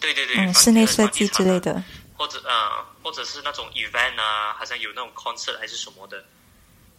[0.00, 1.80] 对对对，室内设计之类的，
[2.16, 6.24] 或者呃，或者是那种 event 啊，好像有那种 concert 还是什么的，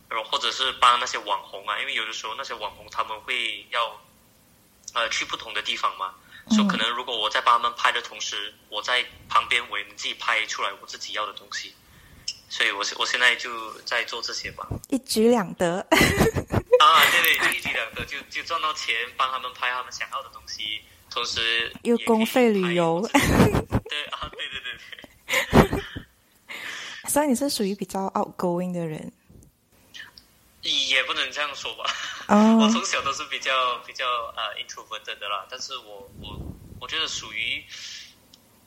[0.08, 3.99] 然后或者是帮那些网红啊，因为有的时候那些网红他们会要
[4.93, 6.13] 呃去不同的地方嘛，
[6.52, 11.76] 所以可能如果我在帮他们拍的同时，我在旁边我也能自己拍出来我自己要的东西。
[12.49, 15.84] 所以，我我现在就在做这些吧，一举两得。
[16.84, 23.02] 啊，对对，就一举两得，就就赚到钱，帮他们拍他们想要的东西，同时又公费旅游。
[23.12, 25.84] 对啊，对对对对。
[27.08, 29.12] 所以你是属于比较 outgoing 的人？
[30.62, 31.86] 也不能这样说吧。
[32.28, 32.58] 哦。
[32.62, 36.39] 我从小都是比较比较呃 introverted 的啦，但是我我
[36.80, 37.63] 我觉得属于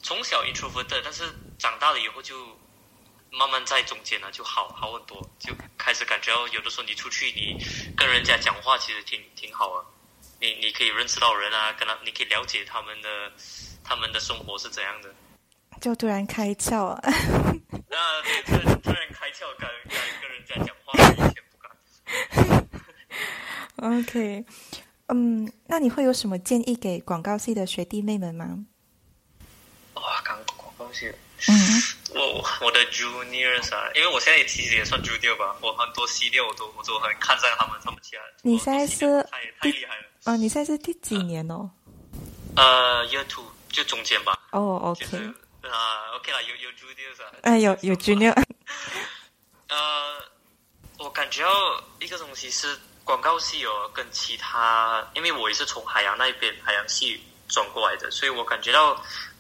[0.03, 1.25] 从小 introverted，但是
[1.59, 2.35] 长大了以后就。
[3.37, 7.59] 慢慢在中间呢，就好好很多，就开始感觉到有的时候你出去，你
[7.97, 9.85] 跟人家讲话其实挺挺好啊。
[10.41, 13.33] 你你可以认识到人啊，跟他你可以了解他们的
[13.85, 15.15] 他们的生活是怎样的。
[15.81, 16.99] 就突然开窍啊！
[17.03, 17.13] 啊，
[18.25, 21.71] 对，突然突然开窍，敢敢跟人家讲话，以前不敢。
[24.01, 24.45] OK，
[25.09, 28.65] 嗯，那你会有什么建议给广告系的学弟妹们吗？
[29.95, 31.13] 哇，刚广告系。
[31.49, 31.53] 嗯，
[32.15, 38.23] 我我的 juniors 啊，因为我现在也其实也算 junior 吧，我很多系列我都我都很看上他们，他们起来。
[38.43, 39.23] 你现在是
[39.61, 40.37] 太厉害了啊！
[40.37, 41.69] 你现在是第几年哦？
[42.57, 44.39] 呃，year two 就中间吧。
[44.53, 45.17] 哦，OK。
[45.63, 47.33] 啊，OK 啦，有有 juniors 啊。
[47.43, 48.33] 哎，有有 junior。
[49.69, 50.23] 呃，
[50.99, 58.95] 我感觉到一个东西是广告系哦，跟其他，因为我也是从海洋那边海洋系转过来的，所以我感觉到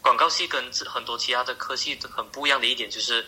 [0.06, 3.26] 广告系跟很多其他的科系很不一样的一点就是，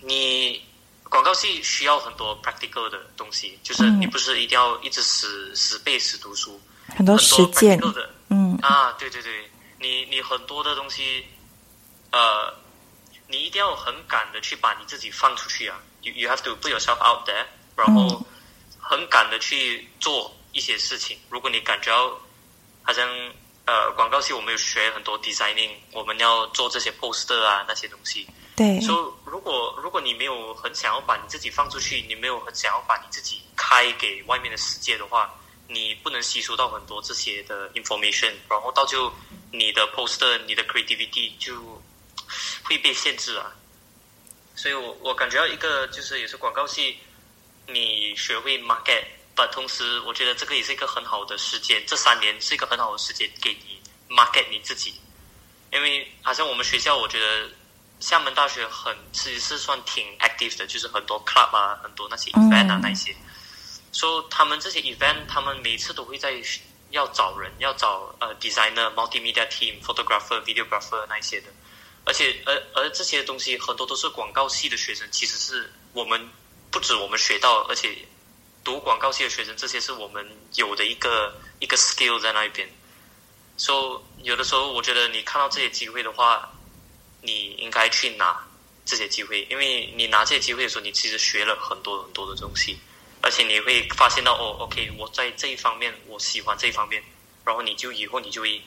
[0.00, 0.60] 你
[1.04, 6.60] 广告系需要很多 practical 的东西，就是你不是一定要一直死死背死读书，
[6.96, 9.48] 很多实践的，嗯啊，对对对，
[9.78, 11.24] 你你很多的东西，
[12.10, 12.52] 呃。
[13.26, 18.22] 你一定要很敢的去把你自己放出去啊！You you have to put yourself out there，然后
[18.78, 21.18] 很敢的去做一些事情。
[21.30, 22.20] 如果你感觉到
[22.82, 23.08] 好像
[23.66, 28.26] 呃广告系我们有学很多 designing，我们要做这些 poster 啊那些东西。
[28.56, 28.80] 对。
[28.80, 35.34] 所以如果如果你没有很想要把你自己放出去，你没有很想要把你自己开给外面的世界的话，
[35.68, 39.12] 你不能吸收到很多这些的 information，然后到就
[39.50, 41.82] 你的 poster，你的 creativity 就。
[42.64, 43.52] 会被限制啊，
[44.56, 46.96] 所以我我感觉到一个就是也是广告系，
[47.66, 54.94] 你学会 market，但同时我觉得这个也是一个很好的时间，这三年是一个很好的时间给你 market 你自己，
[55.72, 57.50] 因为好像我们学校我觉得
[58.00, 63.14] 厦门大学很其实是算挺 active 的，就是很多 club 啊，很多那些 event 啊那些，
[63.92, 66.32] 说他们这些 event 他们每次都会在
[66.90, 71.48] 要找人，要找呃 designer、multimedia team、photographer、videographer 那一些的。
[72.06, 76.28] 而且，而而这些东西很多都是广告系的学生，其实是我们
[76.70, 77.96] 不止我们学到，而且
[78.64, 82.68] 读广告系的学生，这些是我们有的一个一个 skill 在那一边。
[83.56, 86.50] 所以有的时候，我觉得你看到这些机会的话，
[87.20, 88.44] 你应该去拿
[88.84, 92.78] 这些机会，因为你拿这些机会的时候，你其实学了很多很多的东西，
[93.20, 97.02] 而且你会发现到哦，OK，我在这一方面我喜欢这一方面，
[97.44, 98.60] 然后你就以后你就会。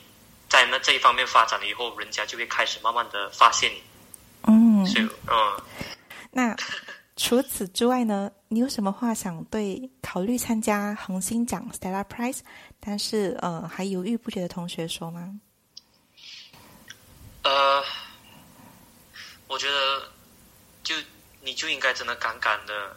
[0.49, 3.83] 在那这一方面发展了以后，人家就会开始慢慢的发现你。
[4.43, 5.62] 嗯，所以嗯。
[6.31, 6.55] 那
[7.17, 8.32] 除此之外呢？
[8.47, 12.39] 你有什么话想对考虑参加恒星奖 Stella Prize，
[12.80, 15.38] 但是呃还犹豫不决的同学说吗？
[17.43, 17.84] 呃，
[19.47, 20.03] 我觉得
[20.84, 20.95] 就
[21.41, 22.95] 你就应该真的敢敢的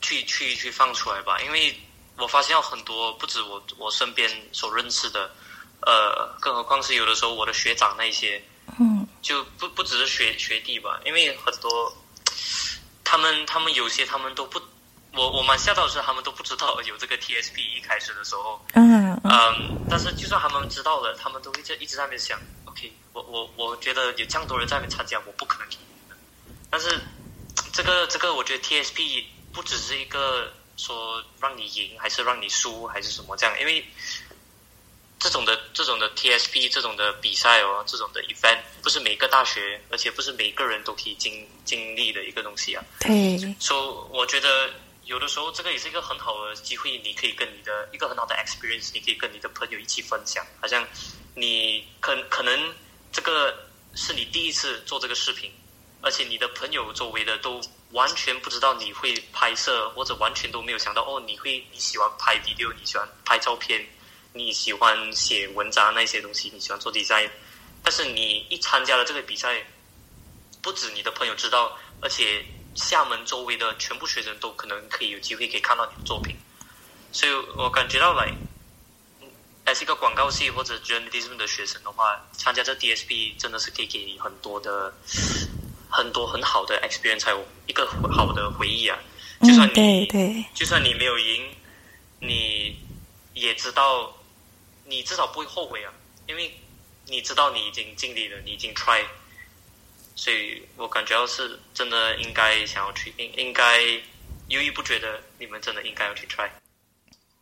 [0.00, 1.74] 去去去放出来吧，因为
[2.18, 5.30] 我发现有很多不止我我身边所认识的。
[5.84, 8.40] 呃，更何况是有的时候我的学长那些，
[8.78, 11.92] 嗯，就不不只是学学弟吧，因为很多，
[13.04, 14.60] 他们他们有些他们都不，
[15.12, 26.16] 我我蛮吓到的是他们都不知道有这个 TSP 一开始的时候，嗯嗯，但是就算他们知道了，他们都会在一直在那边想，OK，我我我觉得有这样多人在那边参加，我不可能赢的。
[26.70, 27.00] 但是
[27.72, 33.84] 这个这个，我觉得 TSP 不只是一个说让你赢，还是让你输，还是什么这样，因为。
[35.22, 42.84] 这种的这种的 TSP 这种的比赛哦，这种的 event 不是每个大学，而且不是每个人都可以经经历的一个东西啊。
[42.98, 43.38] 对。
[43.60, 44.68] 所以我觉得
[45.04, 50.44] 有的时候这个也是一个很好的机会，你可以跟你的一个很好的 experience，你可以跟你的朋友一起分享。
[50.60, 50.84] 好像
[51.36, 52.74] 你可可能
[53.12, 53.56] 这个
[53.94, 55.52] 是你第一次做这个视频，
[56.00, 57.60] 而且你的朋友周围的都
[57.92, 63.86] 完全不知道你会拍摄，或者完全都没有想到哦，你会你喜欢拍 video，你喜欢拍照片。
[64.34, 67.28] 你喜欢写文章那些东西，你喜欢做 design，
[67.82, 69.62] 但是你一参加了这个比赛，
[70.62, 72.42] 不止你的朋友知道，而且
[72.74, 76.34] 厦门周围的全部学生都可能可以有机会可以看到你的作品，
[77.12, 78.32] 所以我感觉到来，
[79.66, 84.94] 还是一个广告系或者 journalism 的学生的话，参加这 DSP 真的是可以给你很多的
[85.90, 88.98] 很多很好的 experience，还有一个好的回忆啊。
[89.42, 91.54] 就算你对，就算你没有赢，
[92.18, 92.78] 你
[93.34, 94.16] 也知道。
[94.92, 95.90] 你至少不会后悔啊，
[96.28, 96.54] 因为
[97.06, 99.02] 你知道你已经尽力了，你已经 try，
[100.14, 103.80] 所以我感觉到是真的应该想要去，应应该
[104.48, 106.46] 犹豫不决的，你们真的应该要去 try。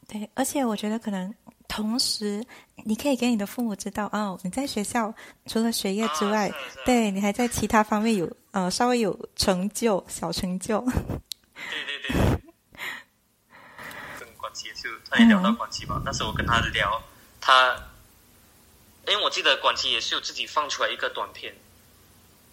[0.06, 1.34] 对，而且我觉得可能
[1.66, 2.44] 同时，
[2.84, 5.12] 你可以给你的父母知道哦，你在学校
[5.46, 6.52] 除了学业之外，
[6.84, 10.80] 对你还在其他方面有呃稍微有成就，小成就。
[11.54, 12.40] 对对对。
[14.20, 17.02] 跟管琪就他也聊到管琪嘛，但是我跟他聊。
[17.50, 17.76] 他，
[19.08, 21.52] 因为我记得管琪也是有自己放出来一个短片，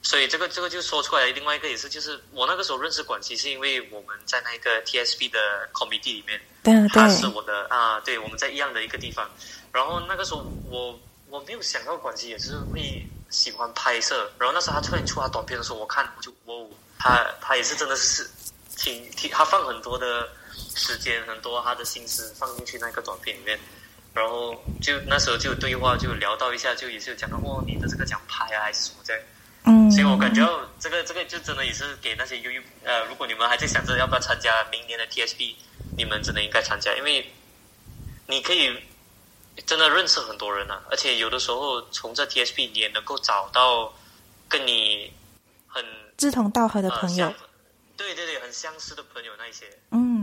[0.02, 1.28] 所以这个这个就说出来。
[1.28, 6.42] 另外一个也是，就是我那个时候认识管琪，是因为我们在那个 TSB 的 committee 里面，
[6.90, 9.30] 他是我的啊，对，我们在一样的一个地方。
[9.72, 14.32] 然后那个时候我我没有想到管琪也是会喜欢拍摄。
[14.40, 16.56] 然后那时候他突然出他短片的时候，我看我就哇，
[16.98, 18.28] 他他也是真的是
[18.76, 20.28] 挺挺，他放很多的
[20.76, 23.60] 时间，很多他的心思放进去那个短片里面。
[24.18, 29.22] 然后就那时候就对话就聊到一下，就也是有讲到哦，你的这个奖牌啊还是什么这样，
[29.66, 30.42] 嗯，所以我感觉
[30.80, 35.54] 这个这个就真的也是给那些优于呃，如果你们还在想着要不要参加明年的 TSP，
[35.96, 37.32] 你们真的应该参加，因为
[38.26, 38.76] 你可以
[39.66, 43.94] 真的认识很多人啊，而且有的时候从这 TSP 你也能够找到
[44.50, 45.14] 跟你
[45.68, 45.86] 很
[46.18, 47.32] 志同道合的朋友，
[47.96, 49.66] 对对对，很相似的朋友那一些。
[49.92, 50.17] 嗯嗯，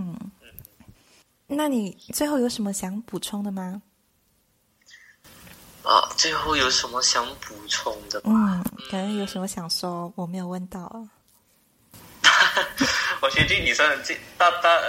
[1.56, 3.80] 那你最后有什么想补充的吗？
[5.82, 8.20] 啊，最后有什么想补充的？
[8.24, 10.90] 嗯，可能有什么想说，我没有问到。
[13.20, 14.80] 我先去你上这大大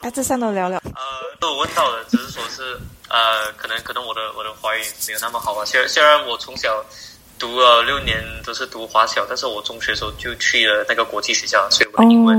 [0.00, 0.78] 大致上都聊聊。
[0.84, 1.00] 呃，
[1.40, 2.76] 都有问到的，只是说是
[3.08, 5.64] 呃，可能可能我的我的华语没有那么好吧。
[5.64, 6.84] 虽然虽然我从小
[7.38, 12.36] 读了六年都是读华小，但是我中学的时候就去了那个国际学校，所以我的英文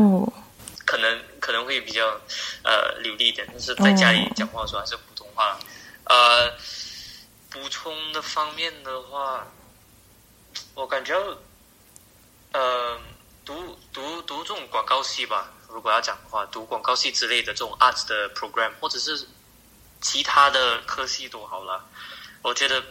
[0.94, 2.06] 可能可能会比较
[2.64, 3.48] 呃流利一点。
[3.50, 5.58] 但是在家里讲话的时候还是普通话。
[6.06, 6.54] 呃。
[7.54, 9.46] 补充的方面的话，
[10.74, 11.16] 我感觉，
[12.52, 13.00] 呃，
[13.46, 15.52] 读读读这种广告系吧。
[15.70, 19.28] 如果要讲的话，读广告系之类的这种 art 的 program，或者是
[20.02, 21.86] 其他的科系都好了。
[22.42, 22.84] 我觉得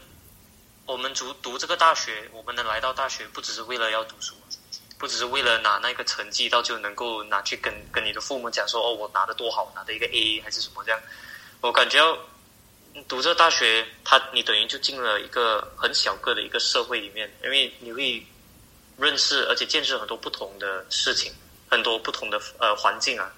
[0.86, 4.36] 我们读读这个大学，我们能来到大学，不只是为了要读书，
[5.02, 11.00] 不只是为了拿那个成绩，到就能够拿去跟跟你的父母讲说，哦，我拿的多好，拿的一个 A 还是什么这样。
[11.60, 11.98] 我感觉。
[13.08, 18.22] 读这大学，他你等于就进了一个很小个的一个社会里面，因为你会
[18.98, 21.32] 认识而且见识很多不同的事情，
[21.70, 23.32] 很多不同的呃环境啊，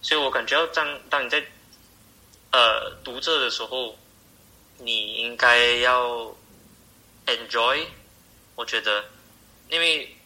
[0.00, 1.44] 所以我感觉要当当你在
[2.52, 3.98] 呃读这的时候，
[4.78, 6.32] 你应该要
[7.26, 7.84] enjoy，
[8.54, 9.04] 我觉得，
[9.70, 10.16] 因为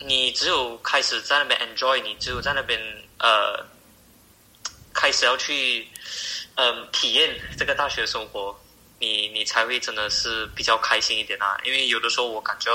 [0.00, 2.80] 你只有开始在那边 enjoy，你只有在那边
[3.18, 3.64] 呃
[4.92, 5.88] 开始要去。
[6.54, 8.54] 嗯，体验这个大学生活，
[8.98, 11.56] 你你才会真的是比较开心一点啊。
[11.64, 12.70] 因为有的时候我感觉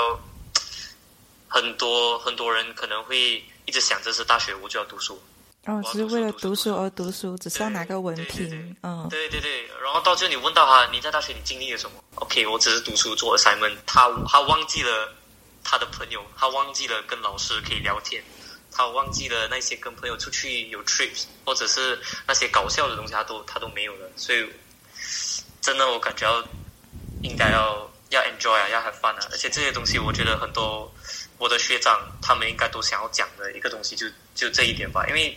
[1.46, 5.22] 很多很多人可能会一直想着是大学我就要读书，
[5.66, 9.68] 哦，只是为了读书而读书，只是要拿个文凭，嗯，对对对。
[9.80, 15.14] 然后到最后你问到他，你在大学你经历了什么？OK，我只是读书做 assignment，他他忘记了
[15.70, 18.24] 他的朋友，他忘记了跟老师可以聊天。
[18.72, 24.10] 他忘记了那些跟朋友出去有 trips，或者是那些搞笑的东西，他都他都没有了。
[24.16, 24.48] 所以，
[25.60, 26.42] 真的我感觉要
[27.22, 29.28] 应该要要 enjoy 啊，要 have fun 啊。
[29.30, 30.90] 而且这些东西，我觉得很多
[31.36, 35.06] 我的学长他们应该都想要讲的一个东西，就就这一点吧。
[35.08, 35.36] 因为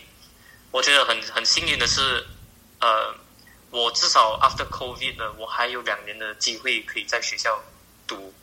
[0.71, 2.25] 我觉得很很幸运的是，
[2.79, 3.13] 呃，
[3.69, 7.61] 我至少 after COVID 呢，我还有两年的机会可以在学校
[8.07, 8.34] 读。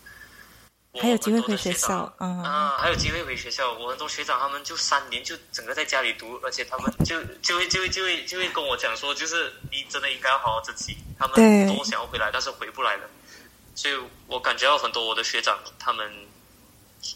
[1.00, 3.72] 还有机会回学校，嗯啊，还有机会回学校。
[3.72, 10.96] 我很多学长他们就三年就整个在家里读，而且他们就就会就会就会就会跟我讲说，就是你真的应该好好珍惜。
[11.18, 13.08] 他们都想要回来，但是回不来了。
[13.74, 13.94] 所以
[14.26, 16.10] 我感觉到很多我的学长他们，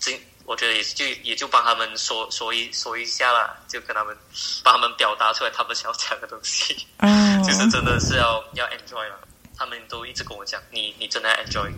[0.01, 4.17] 这我觉得也就也就帮他们说说一说一下了，就跟他们
[4.63, 6.87] 帮他们表达出来他们想要讲的东西。
[6.99, 9.21] 嗯，就是真的是要要 enjoy 了。
[9.57, 11.71] 他们都一直跟我讲，你你真的要 enjoy。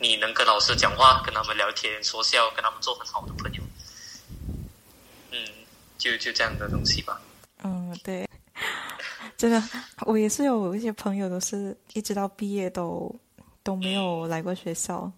[0.00, 3.62] 你能跟老师讲话，跟他们聊天说笑，跟他们做很好的朋友，
[5.32, 5.38] 嗯，
[5.98, 7.20] 就就这样的东西吧。
[7.64, 8.28] 嗯，对，
[9.36, 9.62] 真的，
[10.06, 13.12] 我也是有一些朋友，都是一直到毕业都
[13.64, 15.10] 都没有来过学校，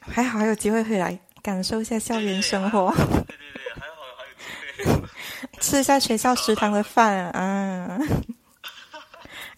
[0.00, 2.94] 还好还有机会回来感受一下校园生活。
[2.94, 4.32] 对对对，还好还有
[4.78, 5.08] 机会
[5.60, 7.98] 吃一下学校食堂的饭啊。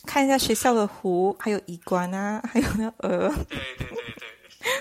[0.05, 3.29] 看一下学校的湖，还有鱼馆啊，还有那鹅。
[3.49, 4.22] 对对对对，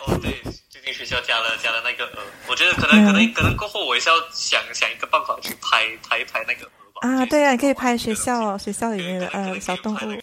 [0.08, 7.08] 哦对，最近学校加了加了那个鹅，我觉得可能可能可能过后我也是要想想一个办法去拍拍一拍那个鹅吧。
[7.08, 10.22] 啊，对啊，你可以拍学校学校里面的呃小动物。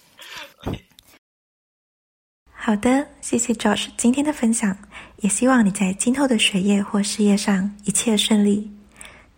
[2.53, 4.77] 好的，谢谢 Josh 今天的分享，
[5.19, 8.71] 也希望你在今后的学业或事业上一切顺利。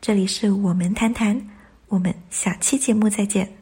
[0.01, 1.41] 这里是我们谈谈，
[1.89, 3.60] 我们下期节目再见。